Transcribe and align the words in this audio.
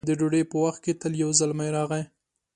د 0.09 0.09
ډوډۍ 0.19 0.43
په 0.51 0.57
وخت 0.63 0.79
کلا 0.85 0.95
ته 1.01 1.07
يو 1.23 1.29
زلمی 1.39 1.69
راغی 1.75 2.03